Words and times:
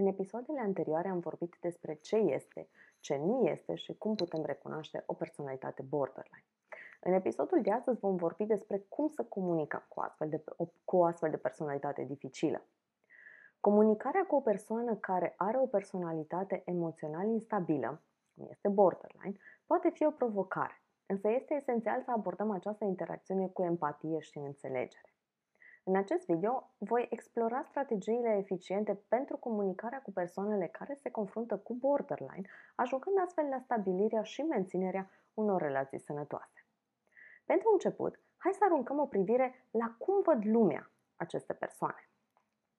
În 0.00 0.06
episoadele 0.06 0.60
anterioare 0.60 1.08
am 1.08 1.18
vorbit 1.18 1.56
despre 1.60 1.94
ce 1.94 2.16
este, 2.16 2.68
ce 3.00 3.16
nu 3.16 3.46
este 3.46 3.74
și 3.74 3.94
cum 3.94 4.14
putem 4.14 4.44
recunoaște 4.44 5.02
o 5.06 5.14
personalitate 5.14 5.82
borderline. 5.82 6.44
În 7.00 7.12
episodul 7.12 7.62
de 7.62 7.70
astăzi 7.70 8.00
vom 8.00 8.16
vorbi 8.16 8.44
despre 8.44 8.78
cum 8.88 9.08
să 9.08 9.24
comunicăm 9.24 9.84
cu, 9.88 10.00
astfel 10.00 10.28
de, 10.28 10.44
cu 10.84 10.96
o 10.96 11.04
astfel 11.04 11.30
de 11.30 11.36
personalitate 11.36 12.02
dificilă. 12.02 12.66
Comunicarea 13.60 14.26
cu 14.26 14.34
o 14.34 14.40
persoană 14.40 14.96
care 14.96 15.34
are 15.36 15.58
o 15.58 15.66
personalitate 15.66 16.62
emoțional 16.64 17.26
instabilă, 17.26 18.02
cum 18.34 18.46
este 18.50 18.68
borderline, 18.68 19.36
poate 19.66 19.90
fi 19.90 20.06
o 20.06 20.10
provocare, 20.10 20.82
însă 21.06 21.28
este 21.28 21.54
esențial 21.54 22.02
să 22.02 22.10
abordăm 22.10 22.50
această 22.50 22.84
interacțiune 22.84 23.48
cu 23.48 23.62
empatie 23.62 24.18
și 24.18 24.38
înțelegere. 24.38 25.14
În 25.90 25.96
acest 25.96 26.26
video 26.26 26.70
voi 26.78 27.06
explora 27.10 27.62
strategiile 27.62 28.36
eficiente 28.38 29.00
pentru 29.08 29.36
comunicarea 29.36 30.02
cu 30.02 30.12
persoanele 30.12 30.66
care 30.66 30.94
se 30.94 31.10
confruntă 31.10 31.56
cu 31.56 31.74
borderline, 31.74 32.48
ajungând 32.74 33.16
astfel 33.24 33.46
la 33.50 33.58
stabilirea 33.58 34.22
și 34.22 34.42
menținerea 34.42 35.10
unor 35.34 35.60
relații 35.60 35.98
sănătoase. 35.98 36.66
Pentru 37.44 37.70
început, 37.72 38.20
hai 38.36 38.52
să 38.52 38.64
aruncăm 38.64 38.98
o 38.98 39.06
privire 39.06 39.66
la 39.70 39.94
cum 39.98 40.22
văd 40.22 40.44
lumea 40.44 40.90
aceste 41.16 41.52
persoane. 41.52 42.08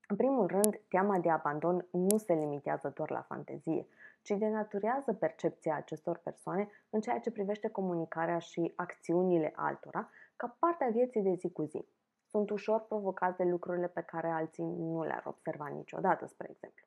În 0.08 0.16
primul 0.16 0.48
rând, 0.48 0.82
teama 0.90 1.20
de 1.20 1.30
abandon 1.30 1.88
nu 1.92 2.18
se 2.18 2.34
limitează 2.34 2.92
doar 2.96 3.10
la 3.10 3.22
fantezie, 3.22 3.88
ci 4.22 4.30
denaturează 4.30 5.14
percepția 5.14 5.76
acestor 5.76 6.18
persoane 6.18 6.70
în 6.90 7.02
ceea 7.02 7.20
ce 7.20 7.32
privește 7.32 7.70
comunicarea 7.70 8.38
și 8.38 8.74
acțiunile 8.76 9.52
altora 9.56 10.10
ca 10.36 10.56
parte 10.60 10.84
a 10.84 10.90
vieții 10.90 11.22
de 11.22 11.34
zi 11.34 11.52
cu 11.52 11.64
zi, 11.64 11.86
sunt 12.32 12.50
ușor 12.50 12.80
provocați 12.82 13.38
de 13.38 13.44
lucrurile 13.44 13.88
pe 13.88 14.02
care 14.02 14.28
alții 14.28 14.64
nu 14.64 15.04
le-ar 15.04 15.24
observa 15.26 15.68
niciodată, 15.68 16.26
spre 16.26 16.48
exemplu. 16.50 16.86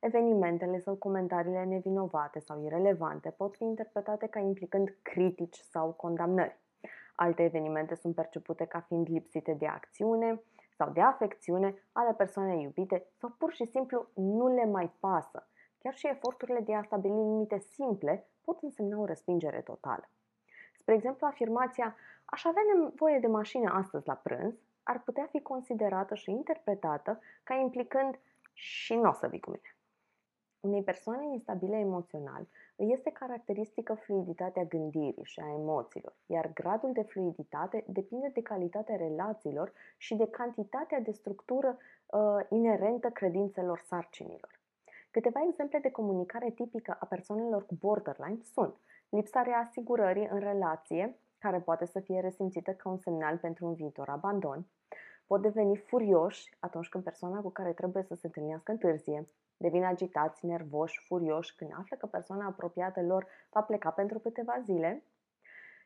Evenimentele 0.00 0.78
sau 0.78 0.94
comentariile 0.94 1.64
nevinovate 1.64 2.38
sau 2.38 2.64
irelevante 2.64 3.30
pot 3.30 3.56
fi 3.56 3.64
interpretate 3.64 4.26
ca 4.26 4.38
implicând 4.40 4.96
critici 5.02 5.56
sau 5.56 5.92
condamnări. 5.92 6.60
Alte 7.14 7.42
evenimente 7.42 7.94
sunt 7.94 8.14
percepute 8.14 8.64
ca 8.64 8.80
fiind 8.80 9.08
lipsite 9.08 9.52
de 9.52 9.66
acțiune 9.66 10.42
sau 10.76 10.90
de 10.90 11.00
afecțiune 11.00 11.74
ale 11.92 12.12
persoanei 12.12 12.62
iubite 12.62 13.06
sau 13.18 13.30
pur 13.38 13.52
și 13.52 13.64
simplu 13.64 14.06
nu 14.14 14.48
le 14.48 14.64
mai 14.64 14.92
pasă. 15.00 15.48
Chiar 15.78 15.94
și 15.94 16.08
eforturile 16.08 16.60
de 16.60 16.74
a 16.74 16.82
stabili 16.82 17.14
limite 17.14 17.58
simple 17.58 18.28
pot 18.44 18.62
însemna 18.62 18.98
o 18.98 19.04
respingere 19.04 19.60
totală. 19.60 20.08
Spre 20.84 20.96
exemplu, 20.96 21.26
afirmația 21.26 21.96
aș 22.24 22.44
avea 22.44 22.62
nevoie 22.74 23.18
de 23.18 23.26
mașină 23.26 23.72
astăzi 23.72 24.06
la 24.06 24.14
prânz 24.14 24.54
ar 24.82 25.02
putea 25.02 25.26
fi 25.30 25.40
considerată 25.40 26.14
și 26.14 26.30
interpretată 26.30 27.20
ca 27.42 27.54
implicând 27.54 28.18
și 28.52 28.94
nu 28.94 29.08
o 29.08 29.12
să 29.12 29.26
vii 29.26 29.40
cu 29.40 29.50
mine. 29.50 29.76
Unei 30.60 30.82
persoane 30.82 31.26
instabile 31.26 31.76
emoțional 31.76 32.46
îi 32.76 32.92
este 32.92 33.10
caracteristică 33.10 33.94
fluiditatea 33.94 34.64
gândirii 34.64 35.24
și 35.24 35.40
a 35.40 35.52
emoțiilor, 35.52 36.14
iar 36.26 36.50
gradul 36.52 36.92
de 36.92 37.02
fluiditate 37.02 37.84
depinde 37.86 38.30
de 38.34 38.42
calitatea 38.42 38.96
relațiilor 38.96 39.72
și 39.96 40.14
de 40.14 40.26
cantitatea 40.26 41.00
de 41.00 41.10
structură 41.10 41.76
uh, 42.06 42.20
inerentă 42.48 43.10
credințelor 43.10 43.78
sarcinilor. 43.78 44.60
Câteva 45.10 45.40
exemple 45.48 45.78
de 45.78 45.90
comunicare 45.90 46.50
tipică 46.50 46.96
a 47.00 47.06
persoanelor 47.06 47.66
cu 47.66 47.74
borderline 47.74 48.42
sunt 48.42 48.74
lipsa 49.14 49.42
reasigurării 49.42 50.28
în 50.30 50.38
relație, 50.38 51.18
care 51.38 51.60
poate 51.60 51.86
să 51.86 52.00
fie 52.00 52.20
resimțită 52.20 52.72
ca 52.72 52.88
un 52.88 52.98
semnal 52.98 53.38
pentru 53.38 53.66
un 53.66 53.74
viitor 53.74 54.08
abandon, 54.08 54.66
pot 55.26 55.42
deveni 55.42 55.76
furioși 55.76 56.56
atunci 56.60 56.88
când 56.88 57.04
persoana 57.04 57.40
cu 57.40 57.50
care 57.50 57.72
trebuie 57.72 58.02
să 58.02 58.14
se 58.14 58.26
întâlnească 58.26 58.72
întârzie, 58.72 59.28
devin 59.56 59.84
agitați, 59.84 60.46
nervoși, 60.46 61.04
furioși 61.06 61.56
când 61.56 61.70
află 61.78 61.96
că 61.96 62.06
persoana 62.06 62.46
apropiată 62.46 63.02
lor 63.02 63.26
va 63.50 63.62
pleca 63.62 63.90
pentru 63.90 64.18
câteva 64.18 64.60
zile, 64.64 65.02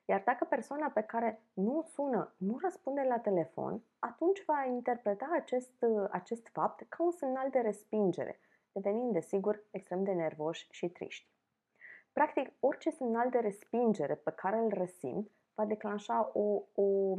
iar 0.05 0.23
dacă 0.25 0.45
persoana 0.45 0.89
pe 0.89 1.03
care 1.03 1.43
nu 1.53 1.83
sună 1.83 2.35
nu 2.37 2.59
răspunde 2.63 3.03
la 3.09 3.19
telefon, 3.19 3.83
atunci 3.99 4.45
va 4.45 4.65
interpreta 4.65 5.29
acest, 5.33 5.85
acest 6.11 6.49
fapt 6.53 6.87
ca 6.89 7.05
un 7.05 7.11
semnal 7.11 7.51
de 7.51 7.59
respingere, 7.59 8.41
devenind, 8.73 9.13
desigur, 9.13 9.63
extrem 9.71 10.05
de 10.05 10.13
nervoși 10.13 10.67
și 10.71 10.89
triști. 10.89 11.38
Practic, 12.19 12.53
orice 12.61 12.91
semnal 12.91 13.31
de 13.31 13.39
respingere 13.39 14.15
pe 14.15 14.31
care 14.31 14.57
îl 14.57 14.69
resimt 14.73 15.31
va 15.55 15.65
declanșa 15.65 16.31
o, 16.35 16.63
o 16.75 17.15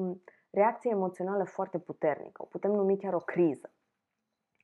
reacție 0.49 0.91
emoțională 0.91 1.43
foarte 1.43 1.79
puternică. 1.79 2.41
O 2.41 2.45
putem 2.45 2.71
numi 2.71 2.97
chiar 2.97 3.13
o 3.13 3.19
criză. 3.19 3.71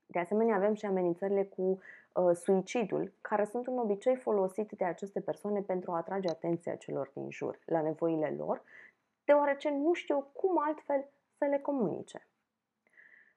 De 0.05 0.19
asemenea, 0.19 0.55
avem 0.55 0.73
și 0.73 0.85
amenințările 0.85 1.43
cu 1.43 1.61
uh, 2.13 2.31
suicidul, 2.33 3.13
care 3.21 3.45
sunt 3.45 3.67
un 3.67 3.77
obicei 3.77 4.15
folosit 4.15 4.71
de 4.71 4.83
aceste 4.83 5.21
persoane 5.21 5.61
pentru 5.61 5.91
a 5.91 5.97
atrage 5.97 6.29
atenția 6.29 6.75
celor 6.75 7.11
din 7.13 7.29
jur 7.29 7.59
la 7.65 7.81
nevoile 7.81 8.35
lor, 8.37 8.63
deoarece 9.25 9.69
nu 9.69 9.93
știu 9.93 10.29
cum 10.33 10.57
altfel 10.59 11.09
să 11.37 11.45
le 11.45 11.59
comunice. 11.59 12.27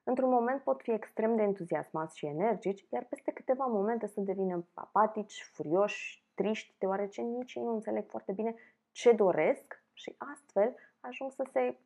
Într-un 0.03 0.29
moment 0.29 0.61
pot 0.61 0.81
fi 0.81 0.91
extrem 0.91 1.35
de 1.35 1.41
entuziasmați 1.41 2.17
și 2.17 2.25
energici, 2.25 2.85
iar 2.89 3.05
peste 3.09 3.31
câteva 3.31 3.65
momente 3.65 4.07
să 4.07 4.21
devină 4.21 4.65
apatici, 4.73 5.49
furioși, 5.53 6.23
triști, 6.39 6.75
deoarece 6.77 7.21
nici 7.21 7.53
ei 7.55 7.63
nu 7.63 7.73
înțeleg 7.73 8.09
foarte 8.09 8.31
bine 8.31 8.55
ce 8.91 9.11
doresc 9.11 9.83
și 9.93 10.15
astfel 10.17 10.75
ajung 10.99 11.31
să 11.31 11.47
se, 11.51 11.77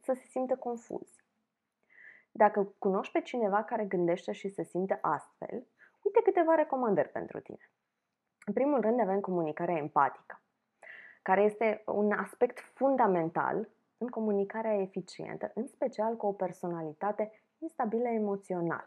să 0.00 0.12
se 0.12 0.26
simtă 0.26 0.56
confuzi. 0.56 1.24
Dacă 2.30 2.74
cunoști 2.78 3.12
pe 3.12 3.20
cineva 3.20 3.64
care 3.64 3.84
gândește 3.84 4.32
și 4.32 4.48
se 4.48 4.62
simte 4.62 4.98
astfel, 5.02 5.66
uite 6.02 6.20
câteva 6.24 6.54
recomandări 6.54 7.08
pentru 7.08 7.40
tine. 7.40 7.70
În 8.46 8.52
primul 8.52 8.80
rând 8.80 9.00
avem 9.00 9.20
comunicarea 9.20 9.76
empatică, 9.76 10.42
care 11.22 11.42
este 11.42 11.82
un 11.86 12.12
aspect 12.12 12.58
fundamental 12.58 13.68
în 13.98 14.08
comunicarea 14.08 14.80
eficientă, 14.80 15.50
în 15.54 15.66
special 15.66 16.16
cu 16.16 16.26
o 16.26 16.32
personalitate 16.32 17.42
instabilă 17.58 18.08
emoțional. 18.08 18.86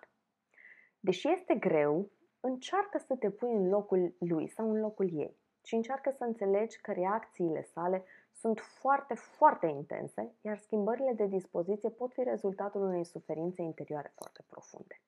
Deși 0.99 1.29
este 1.29 1.55
greu, 1.55 2.09
încearcă 2.39 2.97
să 2.97 3.15
te 3.15 3.29
pui 3.29 3.53
în 3.53 3.69
locul 3.69 4.15
lui 4.19 4.47
sau 4.47 4.71
în 4.71 4.79
locul 4.79 5.09
ei 5.13 5.37
și 5.63 5.75
încearcă 5.75 6.11
să 6.17 6.23
înțelegi 6.23 6.81
că 6.81 6.91
reacțiile 6.91 7.63
sale 7.63 8.03
sunt 8.31 8.59
foarte, 8.59 9.13
foarte 9.13 9.67
intense, 9.67 10.35
iar 10.41 10.57
schimbările 10.57 11.13
de 11.13 11.25
dispoziție 11.25 11.89
pot 11.89 12.13
fi 12.13 12.23
rezultatul 12.23 12.81
unei 12.81 13.05
suferințe 13.05 13.61
interioare 13.61 14.11
foarte 14.15 14.43
profunde. 14.47 15.01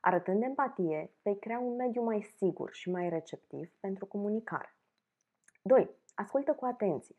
Arătând 0.00 0.42
empatie, 0.42 1.12
vei 1.22 1.38
crea 1.38 1.58
un 1.58 1.76
mediu 1.76 2.02
mai 2.02 2.22
sigur 2.22 2.72
și 2.72 2.90
mai 2.90 3.08
receptiv 3.08 3.72
pentru 3.80 4.06
comunicare. 4.06 4.76
2. 5.62 5.90
Ascultă 6.14 6.52
cu 6.52 6.64
atenție. 6.64 7.16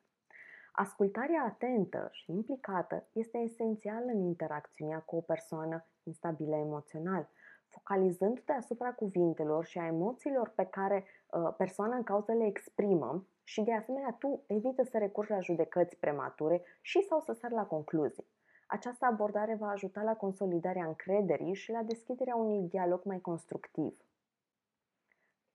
Ascultarea 0.72 1.44
atentă 1.44 2.10
și 2.12 2.32
implicată 2.32 3.08
este 3.12 3.38
esențială 3.38 4.06
în 4.06 4.22
interacțiunea 4.22 5.00
cu 5.00 5.16
o 5.16 5.22
persoană 5.22 5.86
instabilă 6.04 6.56
emoțional, 6.56 7.30
focalizându-te 7.70 8.52
asupra 8.52 8.94
cuvintelor 8.94 9.66
și 9.66 9.78
a 9.78 9.86
emoțiilor 9.86 10.50
pe 10.56 10.66
care 10.66 11.06
uh, 11.28 11.54
persoana 11.58 11.96
în 11.96 12.04
cauză 12.04 12.34
le 12.34 12.46
exprimă 12.46 13.26
și 13.44 13.62
de 13.62 13.74
asemenea 13.74 14.16
tu 14.20 14.44
evită 14.48 14.84
să 14.84 14.98
recurgi 14.98 15.32
la 15.32 15.40
judecăți 15.40 15.98
premature 15.98 16.62
și 16.82 17.02
sau 17.02 17.20
să 17.20 17.34
sari 17.34 17.54
la 17.54 17.66
concluzii. 17.66 18.28
Această 18.68 19.06
abordare 19.06 19.56
va 19.56 19.70
ajuta 19.70 20.02
la 20.02 20.16
consolidarea 20.16 20.86
încrederii 20.86 21.54
și 21.54 21.72
la 21.72 21.82
deschiderea 21.82 22.36
unui 22.36 22.68
dialog 22.68 23.04
mai 23.04 23.20
constructiv. 23.20 23.98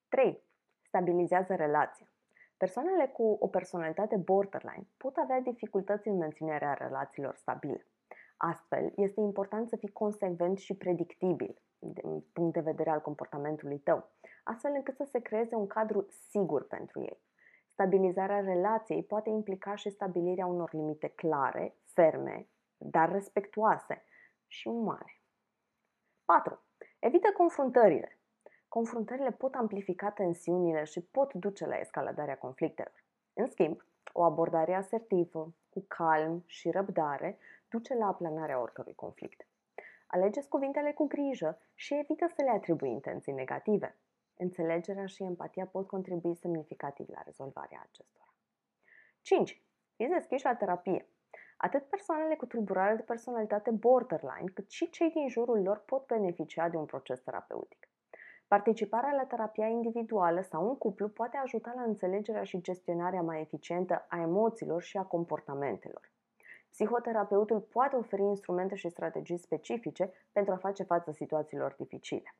3. 0.09 0.43
Stabilizează 0.83 1.55
relația. 1.55 2.07
Persoanele 2.57 3.07
cu 3.07 3.37
o 3.41 3.47
personalitate 3.47 4.17
borderline 4.17 4.87
pot 4.97 5.17
avea 5.17 5.41
dificultăți 5.41 6.09
în 6.09 6.17
menținerea 6.17 6.73
relațiilor 6.73 7.37
stabile. 7.37 7.87
Astfel, 8.37 8.93
este 8.97 9.21
important 9.21 9.69
să 9.69 9.77
fii 9.77 9.93
consecvent 9.93 10.59
și 10.59 10.75
predictibil 10.75 11.61
din 11.83 12.21
punct 12.33 12.53
de 12.53 12.61
vedere 12.61 12.91
al 12.91 13.01
comportamentului 13.01 13.79
tău, 13.79 14.09
astfel 14.45 14.73
încât 14.75 14.97
să 14.97 15.05
se 15.11 15.19
creeze 15.19 15.55
un 15.55 15.67
cadru 15.67 16.07
sigur 16.11 16.67
pentru 16.67 17.01
ei. 17.01 17.23
Stabilizarea 17.73 18.41
relației 18.41 19.03
poate 19.03 19.31
implica 19.31 19.75
și 19.75 19.91
stabilirea 19.91 20.47
unor 20.47 20.73
limite 20.73 21.09
clare, 21.09 21.77
ferme, 21.85 22.49
dar 22.77 23.13
respectuoase 23.13 24.05
și 24.47 24.69
umane. 24.69 25.21
4. 26.25 26.61
Evită 26.99 27.33
confruntările. 27.37 28.19
Confruntările 28.69 29.31
pot 29.31 29.55
amplifica 29.55 30.11
tensiunile 30.11 30.85
și 30.85 31.01
pot 31.01 31.33
duce 31.33 31.67
la 31.67 31.77
escaladarea 31.79 32.39
conflictelor. 32.39 33.05
În 33.33 33.47
schimb, 33.47 33.85
o 34.13 34.23
abordare 34.23 34.75
asertivă, 34.75 35.53
cu 35.71 35.85
calm 35.89 36.43
și 36.47 36.71
răbdare, 36.71 37.39
duce 37.69 37.95
la 37.95 38.07
aplanarea 38.07 38.61
oricărui 38.61 38.95
conflict. 38.95 39.47
Alegeți 40.15 40.49
cuvintele 40.49 40.93
cu 40.93 41.07
grijă 41.07 41.59
și 41.75 41.95
evită 41.95 42.27
să 42.27 42.43
le 42.43 42.51
atribui 42.51 42.91
intenții 42.91 43.33
negative. 43.33 43.97
Înțelegerea 44.37 45.07
și 45.07 45.23
empatia 45.23 45.67
pot 45.67 45.87
contribui 45.87 46.35
semnificativ 46.35 47.09
la 47.09 47.23
rezolvarea 47.25 47.87
acestora. 47.89 48.35
5. 49.21 49.63
Fiți 49.97 50.11
deschiși 50.11 50.45
la 50.45 50.55
terapie. 50.55 51.09
Atât 51.57 51.83
persoanele 51.83 52.35
cu 52.35 52.47
tulburare 52.47 52.95
de 52.95 53.03
personalitate 53.03 53.71
borderline, 53.71 54.51
cât 54.55 54.71
și 54.71 54.91
cei 54.91 55.11
din 55.11 55.29
jurul 55.29 55.63
lor 55.63 55.79
pot 55.79 56.07
beneficia 56.07 56.69
de 56.69 56.77
un 56.77 56.85
proces 56.85 57.21
terapeutic. 57.21 57.89
Participarea 58.49 59.13
la 59.13 59.25
terapia 59.25 59.67
individuală 59.67 60.41
sau 60.41 60.69
în 60.69 60.79
cuplu 60.79 61.09
poate 61.09 61.37
ajuta 61.37 61.73
la 61.77 61.83
înțelegerea 61.83 62.45
și 62.45 62.61
gestionarea 62.61 63.23
mai 63.23 63.41
eficientă 63.41 64.07
a 64.09 64.21
emoțiilor 64.21 64.83
și 64.83 64.97
a 64.97 65.03
comportamentelor. 65.03 66.12
Psihoterapeutul 66.73 67.61
poate 67.61 67.97
oferi 67.97 68.23
instrumente 68.23 68.75
și 68.75 68.89
strategii 68.89 69.39
specifice 69.39 70.13
pentru 70.33 70.53
a 70.53 70.57
face 70.57 70.83
față 70.83 71.11
situațiilor 71.11 71.75
dificile. 71.79 72.35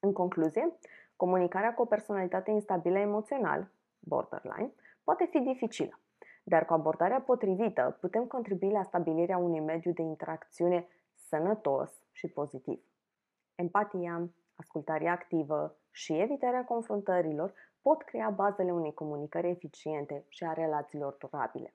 În 0.00 0.12
concluzie, 0.12 0.78
comunicarea 1.16 1.74
cu 1.74 1.82
o 1.82 1.84
personalitate 1.84 2.50
instabilă 2.50 2.98
emoțional, 2.98 3.70
borderline, 3.98 4.72
poate 5.04 5.28
fi 5.30 5.38
dificilă, 5.38 6.00
dar 6.44 6.64
cu 6.64 6.72
abordarea 6.72 7.20
potrivită 7.20 7.96
putem 8.00 8.26
contribui 8.26 8.70
la 8.70 8.82
stabilirea 8.82 9.36
unui 9.36 9.60
mediu 9.60 9.92
de 9.92 10.02
interacțiune 10.02 10.88
sănătos 11.28 11.90
și 12.12 12.28
pozitiv. 12.28 12.84
Empatia, 13.54 14.30
ascultarea 14.54 15.12
activă 15.12 15.76
și 15.90 16.12
evitarea 16.12 16.64
confruntărilor 16.64 17.54
pot 17.82 18.02
crea 18.02 18.30
bazele 18.30 18.72
unei 18.72 18.94
comunicări 18.94 19.48
eficiente 19.48 20.24
și 20.28 20.44
a 20.44 20.52
relațiilor 20.52 21.16
durabile. 21.18 21.74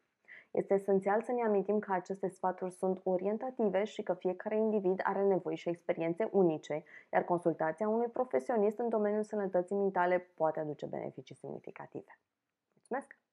Este 0.55 0.73
esențial 0.73 1.21
să 1.21 1.31
ne 1.31 1.43
amintim 1.43 1.79
că 1.79 1.91
aceste 1.93 2.27
sfaturi 2.27 2.71
sunt 2.71 2.99
orientative 3.03 3.83
și 3.83 4.03
că 4.03 4.13
fiecare 4.13 4.57
individ 4.57 4.99
are 5.03 5.23
nevoi 5.23 5.55
și 5.55 5.69
experiențe 5.69 6.29
unice, 6.31 6.83
iar 7.13 7.23
consultația 7.23 7.89
unui 7.89 8.07
profesionist 8.07 8.79
în 8.79 8.89
domeniul 8.89 9.23
sănătății 9.23 9.75
mentale 9.75 10.17
poate 10.35 10.59
aduce 10.59 10.85
beneficii 10.85 11.35
semnificative. 11.35 12.19
Mulțumesc! 12.73 13.24